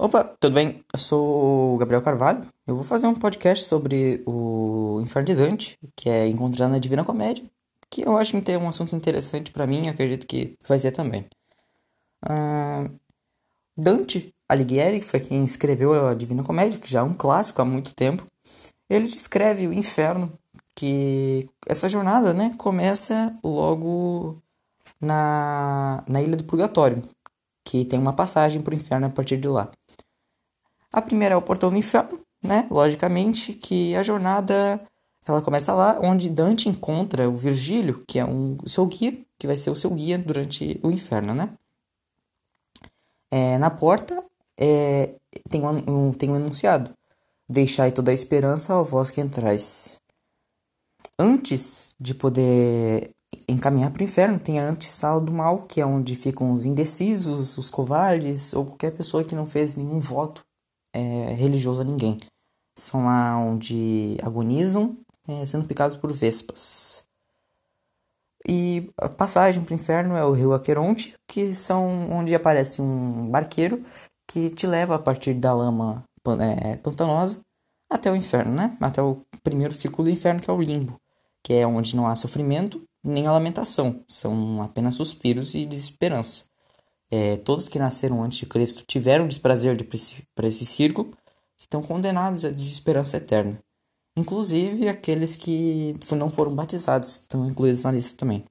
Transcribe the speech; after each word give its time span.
Opa, 0.00 0.22
tudo 0.22 0.54
bem? 0.54 0.84
Eu 0.92 0.98
sou 0.98 1.74
o 1.74 1.76
Gabriel 1.76 2.00
Carvalho. 2.00 2.48
Eu 2.64 2.76
vou 2.76 2.84
fazer 2.84 3.08
um 3.08 3.16
podcast 3.16 3.64
sobre 3.64 4.22
o 4.26 5.00
Inferno 5.02 5.26
de 5.26 5.34
Dante, 5.34 5.76
que 5.96 6.08
é 6.08 6.28
Encontrando 6.28 6.76
a 6.76 6.78
Divina 6.78 7.04
Comédia, 7.04 7.44
que 7.90 8.06
eu 8.06 8.16
acho 8.16 8.30
que 8.30 8.40
tem 8.40 8.56
um 8.56 8.68
assunto 8.68 8.94
interessante 8.94 9.50
para 9.50 9.66
mim, 9.66 9.88
acredito 9.88 10.24
que 10.24 10.56
vai 10.68 10.78
ser 10.78 10.92
também. 10.92 11.26
Uh, 12.24 12.96
Dante 13.76 14.32
Alighieri, 14.48 15.00
que 15.00 15.06
foi 15.06 15.18
quem 15.18 15.42
escreveu 15.42 16.06
a 16.06 16.14
Divina 16.14 16.44
Comédia, 16.44 16.78
que 16.78 16.88
já 16.88 17.00
é 17.00 17.02
um 17.02 17.12
clássico 17.12 17.60
há 17.60 17.64
muito 17.64 17.92
tempo, 17.92 18.24
ele 18.88 19.08
descreve 19.08 19.66
o 19.66 19.72
inferno, 19.72 20.32
que 20.76 21.50
essa 21.66 21.88
jornada 21.88 22.32
né, 22.32 22.54
começa 22.56 23.36
logo 23.42 24.40
na, 25.00 26.04
na 26.06 26.22
Ilha 26.22 26.36
do 26.36 26.44
Purgatório, 26.44 27.02
que 27.64 27.84
tem 27.84 27.98
uma 27.98 28.12
passagem 28.12 28.62
para 28.62 28.74
o 28.74 28.76
inferno 28.76 29.08
a 29.08 29.10
partir 29.10 29.38
de 29.38 29.48
lá. 29.48 29.72
A 30.92 31.02
primeira 31.02 31.34
é 31.34 31.38
o 31.38 31.42
portão 31.42 31.70
do 31.70 31.76
inferno, 31.76 32.20
né? 32.42 32.66
Logicamente 32.70 33.52
que 33.52 33.94
a 33.94 34.02
jornada 34.02 34.80
ela 35.26 35.42
começa 35.42 35.74
lá 35.74 35.98
onde 36.00 36.30
Dante 36.30 36.68
encontra 36.68 37.28
o 37.28 37.36
Virgílio, 37.36 38.02
que 38.06 38.18
é 38.18 38.24
um 38.24 38.56
seu 38.66 38.86
guia, 38.86 39.18
que 39.38 39.46
vai 39.46 39.56
ser 39.56 39.70
o 39.70 39.76
seu 39.76 39.90
guia 39.90 40.18
durante 40.18 40.80
o 40.82 40.90
inferno, 40.90 41.34
né? 41.34 41.50
É, 43.30 43.58
na 43.58 43.68
porta 43.68 44.24
é, 44.58 45.14
tem, 45.50 45.62
um, 45.66 46.12
tem 46.12 46.30
um 46.30 46.36
enunciado: 46.36 46.90
Deixai 47.46 47.92
toda 47.92 48.10
a 48.10 48.14
esperança 48.14 48.72
ao 48.72 48.84
vós 48.84 49.10
que 49.10 49.20
entrais. 49.20 50.00
Antes 51.18 51.94
de 52.00 52.14
poder 52.14 53.10
encaminhar 53.46 53.90
para 53.90 54.00
o 54.00 54.04
inferno, 54.04 54.40
tem 54.40 54.58
a 54.58 54.68
antessala 54.68 55.20
do 55.20 55.32
mal, 55.32 55.62
que 55.62 55.80
é 55.80 55.86
onde 55.86 56.14
ficam 56.14 56.52
os 56.52 56.64
indecisos, 56.64 57.58
os 57.58 57.68
covardes 57.68 58.54
ou 58.54 58.64
qualquer 58.64 58.92
pessoa 58.92 59.24
que 59.24 59.34
não 59.34 59.44
fez 59.44 59.74
nenhum 59.74 60.00
voto 60.00 60.47
é, 60.98 61.34
religioso 61.34 61.82
a 61.82 61.84
ninguém. 61.84 62.18
São 62.76 63.04
lá 63.04 63.36
onde 63.38 64.16
agonizam, 64.22 64.96
é, 65.26 65.46
sendo 65.46 65.66
picados 65.66 65.96
por 65.96 66.12
vespas. 66.12 67.04
E 68.46 68.90
a 68.96 69.08
passagem 69.08 69.62
para 69.62 69.72
o 69.72 69.76
inferno 69.76 70.16
é 70.16 70.24
o 70.24 70.32
rio 70.32 70.54
Aqueronte, 70.54 71.14
que 71.26 71.54
são 71.54 72.10
onde 72.10 72.34
aparece 72.34 72.80
um 72.80 73.30
barqueiro 73.30 73.84
que 74.26 74.50
te 74.50 74.66
leva 74.66 74.94
a 74.94 74.98
partir 74.98 75.34
da 75.34 75.52
lama 75.52 76.04
é, 76.40 76.76
pantanosa 76.76 77.40
até 77.90 78.10
o 78.10 78.16
inferno, 78.16 78.54
né? 78.54 78.76
Até 78.80 79.02
o 79.02 79.22
primeiro 79.42 79.74
círculo 79.74 80.08
do 80.08 80.12
inferno, 80.12 80.40
que 80.40 80.50
é 80.50 80.52
o 80.52 80.60
limbo, 80.60 80.96
que 81.42 81.54
é 81.54 81.66
onde 81.66 81.96
não 81.96 82.06
há 82.06 82.14
sofrimento 82.14 82.82
nem 83.02 83.26
a 83.26 83.32
lamentação, 83.32 84.04
são 84.08 84.60
apenas 84.60 84.96
suspiros 84.96 85.54
e 85.54 85.64
desesperança. 85.64 86.44
É, 87.10 87.36
todos 87.38 87.68
que 87.68 87.78
nasceram 87.78 88.22
antes 88.22 88.38
de 88.38 88.46
Cristo 88.46 88.84
tiveram 88.86 89.26
desprazer 89.26 89.76
de 89.76 89.84
para 90.34 90.48
esse 90.48 90.66
círculo, 90.66 91.16
estão 91.58 91.82
condenados 91.82 92.44
à 92.44 92.50
desesperança 92.50 93.16
eterna. 93.16 93.58
Inclusive 94.16 94.88
aqueles 94.88 95.36
que 95.36 95.96
não 96.12 96.28
foram 96.28 96.54
batizados 96.54 97.16
estão 97.16 97.46
incluídos 97.46 97.84
na 97.84 97.92
lista 97.92 98.16
também. 98.16 98.44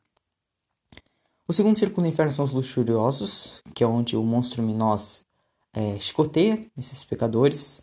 O 1.48 1.54
segundo 1.54 1.78
círculo 1.78 2.08
do 2.08 2.12
inferno 2.12 2.32
são 2.32 2.44
os 2.44 2.52
luxuriosos, 2.52 3.62
que 3.74 3.84
é 3.84 3.88
onde 3.88 4.18
o 4.18 4.24
monstro 4.24 4.64
Minós 4.64 5.24
é, 5.74 6.00
chicoteia 6.00 6.66
esses 6.78 7.04
pecadores. 7.04 7.82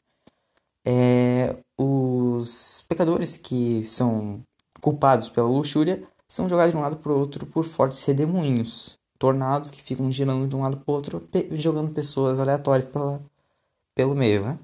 É, 0.86 1.56
os 1.78 2.84
pecadores 2.88 3.38
que 3.38 3.86
são 3.86 4.42
culpados 4.80 5.28
pela 5.28 5.48
luxúria 5.48 6.02
são 6.28 6.48
jogados 6.48 6.72
de 6.72 6.78
um 6.78 6.82
lado 6.82 6.96
para 6.96 7.12
o 7.12 7.18
outro 7.18 7.46
por 7.46 7.64
fortes 7.64 8.02
redemoinhos 8.04 8.98
tornados 9.24 9.70
que 9.70 9.82
ficam 9.82 10.12
girando 10.12 10.46
de 10.46 10.54
um 10.54 10.60
lado 10.60 10.76
para 10.76 10.92
o 10.92 10.94
outro, 10.94 11.26
jogando 11.52 11.90
pessoas 11.92 12.38
aleatórias 12.38 12.84
pela, 12.84 13.22
pelo 13.94 14.14
meio, 14.14 14.44
né? 14.44 14.58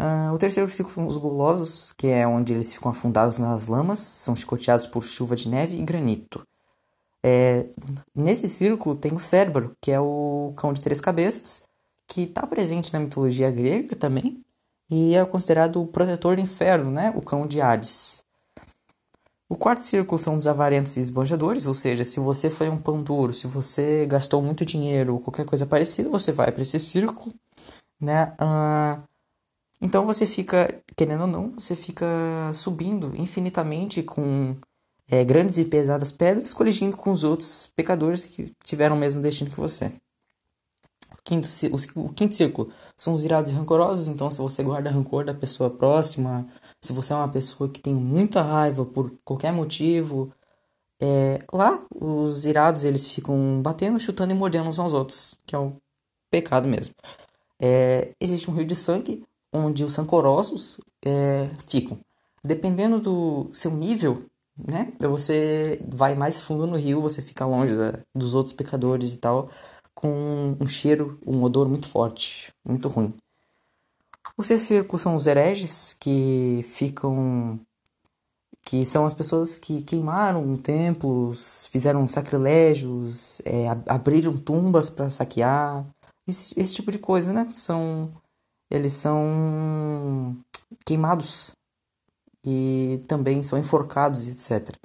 Uh, 0.00 0.32
o 0.32 0.38
terceiro 0.38 0.70
ciclo 0.70 0.92
são 0.92 1.08
os 1.08 1.16
gulosos, 1.16 1.92
que 1.96 2.06
é 2.06 2.24
onde 2.24 2.52
eles 2.52 2.72
ficam 2.72 2.92
afundados 2.92 3.40
nas 3.40 3.66
lamas, 3.66 3.98
são 3.98 4.36
chicoteados 4.36 4.86
por 4.86 5.02
chuva 5.02 5.34
de 5.34 5.48
neve 5.48 5.76
e 5.76 5.82
granito. 5.82 6.46
É, 7.20 7.66
nesse 8.14 8.46
círculo 8.46 8.94
tem 8.94 9.12
o 9.12 9.18
Cérbero, 9.18 9.76
que 9.80 9.90
é 9.90 9.98
o 9.98 10.52
cão 10.56 10.72
de 10.72 10.80
três 10.80 11.00
cabeças, 11.00 11.64
que 12.06 12.22
está 12.22 12.46
presente 12.46 12.92
na 12.92 13.00
mitologia 13.00 13.50
grega 13.50 13.96
também, 13.96 14.40
e 14.88 15.16
é 15.16 15.24
considerado 15.24 15.82
o 15.82 15.86
protetor 15.88 16.36
do 16.36 16.42
inferno, 16.42 16.92
né? 16.92 17.12
o 17.16 17.20
cão 17.20 17.44
de 17.44 17.60
Hades. 17.60 18.24
O 19.48 19.56
quarto 19.56 19.82
círculo 19.82 20.20
são 20.20 20.36
os 20.36 20.46
avarentos 20.46 20.96
e 20.96 21.00
esbanjadores, 21.00 21.66
ou 21.66 21.72
seja, 21.72 22.04
se 22.04 22.20
você 22.20 22.50
foi 22.50 22.68
um 22.68 22.78
pão 22.78 23.02
duro, 23.02 23.32
se 23.32 23.46
você 23.46 24.04
gastou 24.04 24.42
muito 24.42 24.64
dinheiro 24.64 25.14
ou 25.14 25.20
qualquer 25.20 25.46
coisa 25.46 25.66
parecida, 25.66 26.10
você 26.10 26.30
vai 26.30 26.52
para 26.52 26.60
esse 26.60 26.78
círculo, 26.78 27.34
né? 27.98 28.36
Uh, 28.38 29.02
então 29.80 30.04
você 30.04 30.26
fica, 30.26 30.82
querendo 30.94 31.22
ou 31.22 31.26
não, 31.26 31.52
você 31.52 31.74
fica 31.74 32.06
subindo 32.52 33.16
infinitamente 33.16 34.02
com 34.02 34.54
é, 35.08 35.24
grandes 35.24 35.56
e 35.56 35.64
pesadas 35.64 36.12
pedras, 36.12 36.52
colidindo 36.52 36.96
com 36.96 37.10
os 37.10 37.24
outros 37.24 37.70
pecadores 37.74 38.26
que 38.26 38.52
tiveram 38.62 38.96
o 38.96 38.98
mesmo 38.98 39.22
destino 39.22 39.50
que 39.50 39.56
você. 39.56 39.92
Quinto, 41.28 41.46
o 41.94 42.08
quinto 42.08 42.34
círculo 42.34 42.70
são 42.96 43.12
os 43.12 43.22
irados 43.22 43.50
e 43.50 43.54
rancorosos, 43.54 44.08
então 44.08 44.30
se 44.30 44.38
você 44.38 44.62
guarda 44.62 44.90
rancor 44.90 45.26
da 45.26 45.34
pessoa 45.34 45.68
próxima, 45.68 46.48
se 46.82 46.90
você 46.90 47.12
é 47.12 47.16
uma 47.16 47.28
pessoa 47.28 47.68
que 47.68 47.80
tem 47.80 47.92
muita 47.92 48.40
raiva 48.40 48.86
por 48.86 49.12
qualquer 49.22 49.52
motivo, 49.52 50.32
é, 50.98 51.40
lá 51.52 51.82
os 51.94 52.46
irados 52.46 52.82
eles 52.82 53.06
ficam 53.08 53.60
batendo, 53.62 54.00
chutando 54.00 54.32
e 54.32 54.34
mordendo 54.34 54.70
uns 54.70 54.78
aos 54.78 54.94
outros, 54.94 55.34
que 55.44 55.54
é 55.54 55.58
um 55.58 55.76
pecado 56.30 56.66
mesmo. 56.66 56.94
É, 57.60 58.12
existe 58.18 58.50
um 58.50 58.54
rio 58.54 58.64
de 58.64 58.74
sangue 58.74 59.22
onde 59.52 59.84
os 59.84 59.96
rancorosos 59.96 60.80
é, 61.04 61.50
ficam. 61.66 61.98
Dependendo 62.42 62.98
do 62.98 63.50
seu 63.52 63.70
nível, 63.70 64.24
né? 64.56 64.92
Você 64.98 65.78
vai 65.94 66.14
mais 66.14 66.40
fundo 66.40 66.66
no 66.66 66.76
rio, 66.76 67.02
você 67.02 67.20
fica 67.20 67.44
longe 67.44 67.76
da, 67.76 67.98
dos 68.14 68.34
outros 68.34 68.54
pecadores 68.54 69.12
e 69.12 69.18
tal, 69.18 69.50
com 69.98 70.56
um 70.60 70.68
cheiro, 70.68 71.18
um 71.26 71.42
odor 71.42 71.68
muito 71.68 71.88
forte, 71.88 72.52
muito 72.64 72.86
ruim. 72.86 73.12
Os 74.36 74.46
círculos 74.46 75.02
são 75.02 75.16
os 75.16 75.26
hereges 75.26 75.92
que 75.98 76.64
ficam 76.68 77.58
que 78.62 78.86
são 78.86 79.06
as 79.06 79.14
pessoas 79.14 79.56
que 79.56 79.82
queimaram 79.82 80.56
templos, 80.56 81.66
fizeram 81.72 82.06
sacrilégios, 82.06 83.40
é, 83.44 83.66
abriram 83.88 84.36
tumbas 84.36 84.88
para 84.88 85.10
saquear, 85.10 85.84
esse, 86.28 86.54
esse, 86.60 86.74
tipo 86.74 86.92
de 86.92 86.98
coisa, 86.98 87.32
né? 87.32 87.48
São 87.54 88.12
eles 88.70 88.92
são 88.92 90.36
queimados 90.84 91.50
e 92.44 93.02
também 93.08 93.42
são 93.42 93.58
enforcados, 93.58 94.28
etc. 94.28 94.76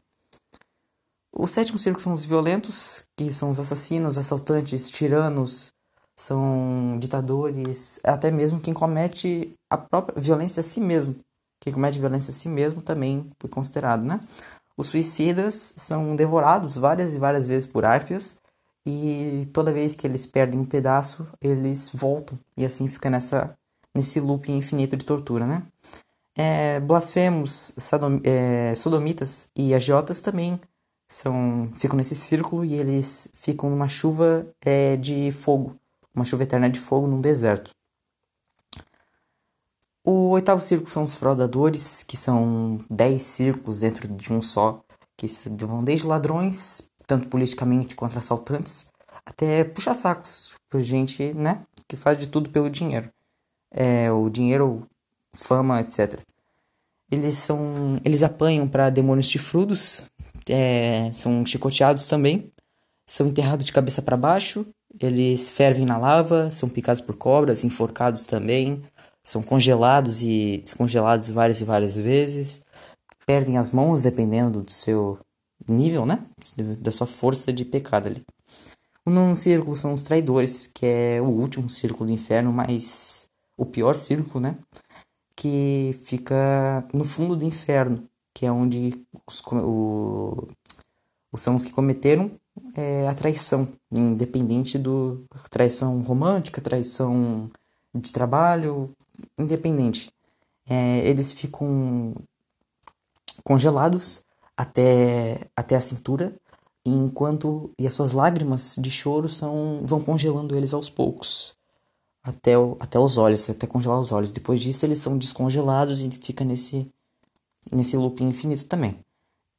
O 1.35 1.47
sétimo 1.47 1.79
círculo 1.79 2.03
são 2.03 2.13
os 2.13 2.23
violentos, 2.23 3.05
que 3.17 3.33
são 3.33 3.49
os 3.49 3.59
assassinos, 3.59 4.19
assaltantes, 4.19 4.91
tiranos, 4.91 5.73
são 6.15 6.97
ditadores, 6.99 7.99
até 8.03 8.29
mesmo 8.29 8.59
quem 8.59 8.71
comete 8.71 9.51
a 9.67 9.75
própria 9.75 10.21
violência 10.21 10.61
a 10.61 10.63
si 10.63 10.79
mesmo. 10.79 11.15
Quem 11.59 11.73
comete 11.73 11.99
violência 11.99 12.29
a 12.29 12.33
si 12.33 12.47
mesmo 12.47 12.83
também 12.83 13.31
foi 13.39 13.49
considerado, 13.49 14.03
né? 14.03 14.21
Os 14.77 14.87
suicidas 14.87 15.73
são 15.75 16.15
devorados 16.15 16.75
várias 16.75 17.15
e 17.15 17.19
várias 17.19 17.47
vezes 17.47 17.67
por 17.67 17.83
árpias 17.83 18.37
e 18.85 19.47
toda 19.51 19.73
vez 19.73 19.95
que 19.95 20.05
eles 20.05 20.27
perdem 20.27 20.59
um 20.59 20.65
pedaço, 20.65 21.27
eles 21.41 21.89
voltam 21.91 22.37
e 22.55 22.63
assim 22.63 22.87
fica 22.87 23.09
nessa 23.09 23.55
nesse 23.95 24.19
loop 24.19 24.51
infinito 24.51 24.95
de 24.95 25.05
tortura, 25.05 25.47
né? 25.47 25.63
É, 26.35 26.79
blasfemos, 26.79 27.73
sadom, 27.77 28.19
é, 28.23 28.73
sodomitas 28.75 29.49
e 29.55 29.73
agiotas 29.73 30.21
também 30.21 30.59
são 31.15 31.69
ficam 31.73 31.97
nesse 31.97 32.15
círculo 32.15 32.65
e 32.65 32.75
eles 32.75 33.29
ficam 33.33 33.69
numa 33.69 33.87
chuva 33.87 34.47
é, 34.61 34.95
de 34.97 35.31
fogo 35.31 35.79
uma 36.13 36.25
chuva 36.25 36.43
eterna 36.43 36.69
de 36.69 36.79
fogo 36.79 37.07
num 37.07 37.19
deserto. 37.19 37.71
O 40.03 40.29
oitavo 40.29 40.63
círculo 40.63 40.91
são 40.91 41.03
os 41.03 41.15
fraudadores, 41.15 42.03
que 42.03 42.17
são 42.17 42.83
dez 42.89 43.23
círculos 43.23 43.79
dentro 43.79 44.07
de 44.07 44.31
um 44.31 44.41
só, 44.41 44.83
que 45.15 45.27
vão 45.65 45.83
desde 45.83 46.05
ladrões, 46.05 46.89
tanto 47.07 47.27
politicamente 47.27 47.95
quanto 47.95 48.19
assaltantes, 48.19 48.87
até 49.25 49.63
puxa-sacos, 49.63 50.55
por 50.69 50.81
gente, 50.81 51.33
né, 51.33 51.65
que 51.87 51.95
faz 51.95 52.17
de 52.17 52.27
tudo 52.27 52.49
pelo 52.49 52.69
dinheiro. 52.69 53.09
É, 53.71 54.11
o 54.11 54.29
dinheiro, 54.29 54.85
fama, 55.33 55.79
etc. 55.79 56.19
Eles 57.09 57.37
são, 57.37 58.01
eles 58.03 58.23
apanham 58.23 58.67
para 58.67 58.89
demônios 58.89 59.27
chifrudos, 59.27 60.03
é, 60.49 61.11
são 61.13 61.45
chicoteados 61.45 62.07
também, 62.07 62.51
são 63.05 63.27
enterrados 63.27 63.65
de 63.65 63.71
cabeça 63.71 64.01
para 64.01 64.17
baixo 64.17 64.65
eles 64.99 65.49
fervem 65.49 65.85
na 65.85 65.97
lava, 65.97 66.51
são 66.51 66.69
picados 66.69 67.01
por 67.01 67.15
cobras, 67.15 67.63
enforcados 67.63 68.25
também, 68.25 68.83
são 69.23 69.41
congelados 69.41 70.21
e 70.21 70.61
descongelados 70.63 71.29
várias 71.29 71.61
e 71.61 71.65
várias 71.65 71.99
vezes, 71.99 72.63
perdem 73.25 73.57
as 73.57 73.71
mãos 73.71 74.01
dependendo 74.01 74.61
do 74.61 74.71
seu 74.71 75.17
nível, 75.67 76.05
né? 76.05 76.23
Da 76.79 76.91
sua 76.91 77.07
força 77.07 77.51
de 77.51 77.65
pecado 77.65 78.07
ali. 78.07 78.23
O 79.05 79.09
nono 79.09 79.35
círculo 79.35 79.75
são 79.75 79.93
os 79.93 80.03
traidores, 80.03 80.67
que 80.67 80.85
é 80.85 81.21
o 81.21 81.25
último 81.25 81.69
círculo 81.69 82.07
do 82.07 82.13
inferno, 82.13 82.53
mas 82.53 83.27
o 83.57 83.65
pior 83.65 83.95
círculo, 83.95 84.39
né? 84.41 84.57
Que 85.35 85.99
fica 86.03 86.87
no 86.93 87.03
fundo 87.03 87.35
do 87.35 87.45
inferno, 87.45 88.07
que 88.33 88.45
é 88.45 88.51
onde 88.51 88.93
os, 89.27 89.41
o, 89.47 90.47
são 91.37 91.55
os 91.55 91.63
que 91.63 91.71
cometeram 91.71 92.31
é, 92.75 93.07
a 93.07 93.13
traição, 93.13 93.67
independente 93.91 94.77
do 94.77 95.25
traição 95.49 96.01
romântica, 96.01 96.61
traição 96.61 97.49
de 97.93 98.11
trabalho, 98.11 98.89
independente. 99.37 100.11
É, 100.67 100.99
eles 101.07 101.31
ficam 101.31 102.15
congelados 103.43 104.23
até, 104.55 105.47
até 105.55 105.75
a 105.75 105.81
cintura, 105.81 106.33
enquanto 106.85 107.71
e 107.79 107.87
as 107.87 107.93
suas 107.93 108.11
lágrimas 108.11 108.75
de 108.77 108.91
choro 108.91 109.29
são 109.29 109.81
vão 109.83 110.01
congelando 110.01 110.55
eles 110.55 110.73
aos 110.73 110.89
poucos 110.89 111.55
até, 112.23 112.53
até 112.79 112.97
os 112.97 113.17
olhos, 113.17 113.49
até 113.49 113.67
congelar 113.67 113.99
os 113.99 114.11
olhos. 114.11 114.31
Depois 114.31 114.61
disso 114.61 114.85
eles 114.85 114.99
são 114.99 115.17
descongelados 115.17 116.01
e 116.01 116.09
fica 116.11 116.45
nesse 116.45 116.89
nesse 117.71 117.97
loop 117.97 118.23
infinito 118.23 118.65
também. 118.65 118.99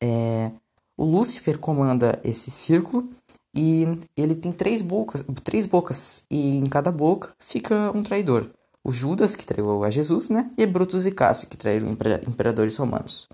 É, 0.02 0.50
o 0.96 1.04
Lúcifer 1.04 1.58
comanda 1.58 2.20
esse 2.24 2.50
círculo 2.50 3.08
e 3.54 3.84
ele 4.16 4.34
tem 4.34 4.52
três 4.52 4.82
bocas, 4.82 5.24
três 5.42 5.66
bocas 5.66 6.24
e 6.30 6.58
em 6.58 6.66
cada 6.66 6.90
boca 6.90 7.32
fica 7.38 7.90
um 7.94 8.02
traidor. 8.02 8.50
O 8.82 8.92
Judas, 8.92 9.34
que 9.34 9.46
traiu 9.46 9.82
a 9.82 9.90
Jesus, 9.90 10.28
né? 10.28 10.50
E 10.58 10.66
Brutus 10.66 11.06
e 11.06 11.12
Cássio, 11.12 11.48
que 11.48 11.56
traíram 11.56 11.88
imperadores 11.90 12.76
romanos. 12.76 13.28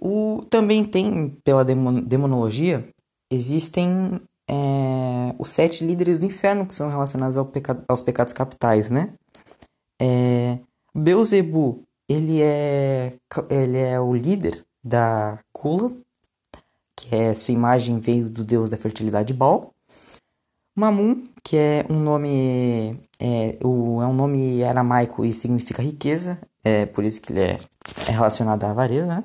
O, 0.00 0.46
também 0.48 0.84
tem, 0.84 1.30
pela 1.44 1.64
demon, 1.64 2.00
demonologia, 2.00 2.88
existem 3.30 4.20
é, 4.48 5.34
os 5.38 5.50
sete 5.50 5.84
líderes 5.84 6.18
do 6.18 6.26
inferno 6.26 6.66
que 6.66 6.74
são 6.74 6.88
relacionados 6.88 7.36
ao 7.36 7.46
peca, 7.46 7.84
aos 7.88 8.00
pecados 8.00 8.32
capitais, 8.32 8.90
né? 8.90 9.12
É, 10.00 10.58
Beuzebu, 10.94 11.84
ele 12.10 12.42
é, 12.42 13.12
ele 13.48 13.78
é 13.78 14.00
o 14.00 14.12
líder 14.12 14.66
da 14.82 15.38
Kula, 15.52 15.92
que 16.96 17.14
é 17.14 17.32
sua 17.34 17.54
imagem 17.54 18.00
veio 18.00 18.28
do 18.28 18.42
deus 18.42 18.68
da 18.68 18.76
fertilidade 18.76 19.32
Baal. 19.32 19.72
Mamun, 20.74 21.24
que 21.44 21.56
é 21.56 21.86
um 21.88 22.00
nome 22.00 22.98
é, 23.20 23.56
o, 23.62 24.02
é 24.02 24.06
um 24.06 24.12
nome 24.12 24.64
aramaico 24.64 25.24
e 25.24 25.32
significa 25.32 25.82
riqueza, 25.82 26.40
é 26.64 26.84
por 26.84 27.04
isso 27.04 27.20
que 27.20 27.32
ele 27.32 27.42
é, 27.42 27.58
é 28.08 28.10
relacionado 28.10 28.64
à 28.64 28.70
avareza, 28.70 29.06
né? 29.06 29.24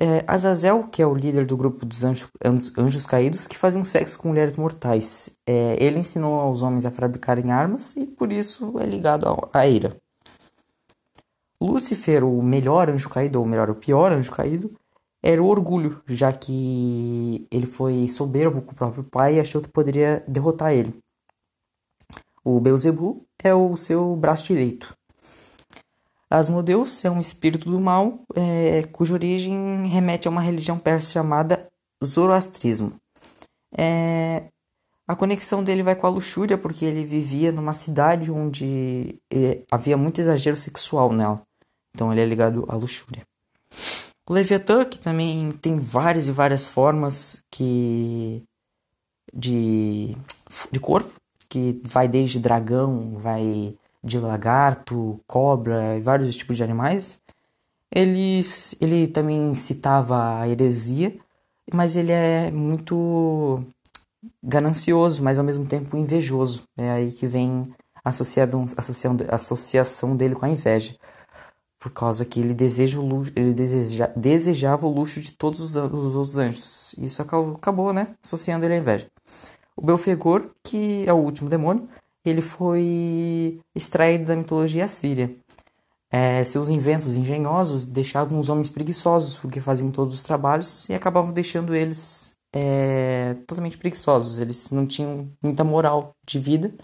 É, 0.00 0.24
Azazel, 0.26 0.84
que 0.88 1.02
é 1.02 1.06
o 1.06 1.14
líder 1.14 1.46
do 1.46 1.56
grupo 1.56 1.84
dos 1.84 2.04
anjos, 2.04 2.30
anjos 2.76 3.06
caídos, 3.06 3.46
que 3.46 3.56
faziam 3.56 3.84
sexo 3.84 4.18
com 4.18 4.28
mulheres 4.28 4.56
mortais. 4.56 5.36
É, 5.46 5.76
ele 5.82 5.98
ensinou 6.00 6.40
aos 6.40 6.62
homens 6.62 6.84
a 6.84 6.90
fabricarem 6.90 7.50
armas 7.50 7.96
e 7.96 8.06
por 8.06 8.32
isso 8.32 8.78
é 8.78 8.86
ligado 8.86 9.26
à 9.52 9.66
ira. 9.66 9.96
Lúcifer, 11.60 12.24
o 12.24 12.42
melhor 12.42 12.88
anjo 12.88 13.08
caído, 13.08 13.40
ou 13.40 13.46
melhor, 13.46 13.68
o 13.70 13.74
pior 13.74 14.12
anjo 14.12 14.30
caído, 14.30 14.70
era 15.22 15.42
o 15.42 15.46
orgulho, 15.46 16.00
já 16.06 16.32
que 16.32 17.46
ele 17.50 17.66
foi 17.66 18.08
soberbo 18.08 18.62
com 18.62 18.72
o 18.72 18.74
próprio 18.74 19.02
pai 19.02 19.34
e 19.34 19.40
achou 19.40 19.60
que 19.60 19.68
poderia 19.68 20.24
derrotar 20.28 20.72
ele. 20.72 20.94
O 22.44 22.60
Beuzebu 22.60 23.26
é 23.42 23.52
o 23.52 23.76
seu 23.76 24.14
braço 24.16 24.46
direito. 24.46 24.96
Asmodeus 26.30 27.04
é 27.04 27.10
um 27.10 27.20
espírito 27.20 27.70
do 27.70 27.80
mal, 27.80 28.20
é, 28.34 28.84
cuja 28.92 29.14
origem 29.14 29.86
remete 29.88 30.28
a 30.28 30.30
uma 30.30 30.42
religião 30.42 30.78
persa 30.78 31.10
chamada 31.10 31.66
Zoroastrismo. 32.04 32.94
É, 33.76 34.44
a 35.06 35.16
conexão 35.16 35.64
dele 35.64 35.82
vai 35.82 35.96
com 35.96 36.06
a 36.06 36.10
luxúria, 36.10 36.58
porque 36.58 36.84
ele 36.84 37.04
vivia 37.04 37.50
numa 37.50 37.72
cidade 37.72 38.30
onde 38.30 39.18
é, 39.32 39.62
havia 39.70 39.96
muito 39.96 40.20
exagero 40.20 40.56
sexual 40.56 41.12
nela. 41.12 41.47
Então 41.98 42.12
ele 42.12 42.20
é 42.20 42.24
ligado 42.24 42.64
à 42.68 42.76
luxúria. 42.76 43.26
O 44.30 44.32
Leviatã, 44.32 44.84
que 44.84 45.00
também 45.00 45.50
tem 45.50 45.80
várias 45.80 46.28
e 46.28 46.32
várias 46.32 46.68
formas 46.68 47.42
que 47.50 48.40
de, 49.34 50.16
de 50.70 50.78
corpo, 50.78 51.12
que 51.48 51.80
vai 51.82 52.06
desde 52.06 52.38
dragão, 52.38 53.16
vai 53.18 53.74
de 54.04 54.16
lagarto, 54.20 55.18
cobra 55.26 55.96
e 55.96 56.00
vários 56.00 56.36
tipos 56.36 56.56
de 56.56 56.62
animais. 56.62 57.18
Ele, 57.90 58.42
ele 58.80 59.08
também 59.08 59.52
citava 59.56 60.38
a 60.38 60.48
heresia, 60.48 61.18
mas 61.72 61.96
ele 61.96 62.12
é 62.12 62.48
muito 62.48 63.60
ganancioso, 64.40 65.20
mas 65.20 65.36
ao 65.36 65.44
mesmo 65.44 65.66
tempo 65.66 65.96
invejoso. 65.96 66.62
É 66.76 66.92
aí 66.92 67.10
que 67.10 67.26
vem 67.26 67.74
a 68.04 68.10
associação 68.10 70.16
dele 70.16 70.36
com 70.36 70.46
a 70.46 70.48
inveja. 70.48 70.94
Por 71.78 71.92
causa 71.92 72.24
que 72.24 72.40
ele, 72.40 72.54
deseja 72.54 72.98
luxo, 72.98 73.32
ele 73.36 73.54
deseja, 73.54 74.08
desejava 74.16 74.86
o 74.86 74.90
luxo 74.90 75.20
de 75.20 75.30
todos 75.32 75.60
os, 75.60 75.76
os 75.76 76.16
outros 76.16 76.36
anjos. 76.36 76.94
Isso 76.98 77.22
acabou, 77.22 77.92
né? 77.92 78.16
Associando 78.22 78.64
ele 78.64 78.74
à 78.74 78.78
inveja. 78.78 79.08
O 79.76 79.82
Belfegor, 79.86 80.50
que 80.62 81.04
é 81.06 81.12
o 81.12 81.18
último 81.18 81.48
demônio, 81.48 81.88
ele 82.24 82.42
foi 82.42 83.60
extraído 83.74 84.26
da 84.26 84.36
mitologia 84.36 84.84
assíria. 84.84 85.34
É, 86.10 86.42
seus 86.44 86.68
inventos 86.68 87.16
engenhosos 87.16 87.84
deixavam 87.84 88.40
os 88.40 88.48
homens 88.48 88.70
preguiçosos, 88.70 89.36
porque 89.36 89.60
faziam 89.60 89.90
todos 89.90 90.14
os 90.14 90.22
trabalhos 90.22 90.88
e 90.88 90.94
acabavam 90.94 91.32
deixando 91.32 91.74
eles 91.74 92.34
é, 92.52 93.34
totalmente 93.46 93.78
preguiçosos. 93.78 94.38
Eles 94.38 94.70
não 94.70 94.86
tinham 94.86 95.30
muita 95.42 95.62
moral 95.64 96.16
de 96.26 96.38
vida, 96.38 96.74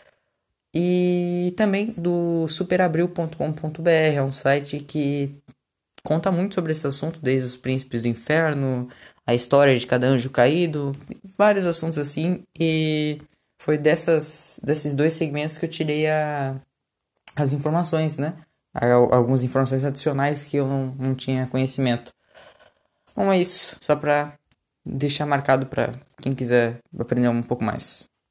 E 0.74 1.54
também 1.56 1.92
do 1.92 2.48
superabril.com.br, 2.48 3.88
é 3.88 4.22
um 4.22 4.32
site 4.32 4.80
que 4.80 5.36
conta 6.02 6.32
muito 6.32 6.54
sobre 6.54 6.72
esse 6.72 6.86
assunto, 6.86 7.20
desde 7.20 7.46
os 7.46 7.56
príncipes 7.56 8.02
do 8.02 8.08
inferno, 8.08 8.88
a 9.26 9.34
história 9.34 9.78
de 9.78 9.86
cada 9.86 10.06
anjo 10.06 10.30
caído, 10.30 10.92
vários 11.36 11.66
assuntos 11.66 11.98
assim. 11.98 12.42
E 12.58 13.18
foi 13.60 13.78
dessas, 13.78 14.60
desses 14.62 14.94
dois 14.94 15.14
segmentos 15.14 15.58
que 15.58 15.64
eu 15.64 15.70
tirei 15.70 16.06
a, 16.06 16.60
as 17.36 17.52
informações, 17.52 18.16
né? 18.16 18.36
algumas 19.12 19.44
informações 19.44 19.84
adicionais 19.84 20.44
que 20.44 20.56
eu 20.56 20.66
não, 20.66 20.94
não 20.98 21.14
tinha 21.14 21.46
conhecimento. 21.46 22.12
Bom, 23.14 23.32
é 23.32 23.38
isso. 23.38 23.76
Só 23.80 23.94
para 23.94 24.34
deixar 24.84 25.26
marcado 25.26 25.66
para 25.66 25.92
quem 26.20 26.34
quiser 26.34 26.78
aprender 26.98 27.28
um 27.28 27.42
pouco 27.42 27.64
mais. 27.64 28.08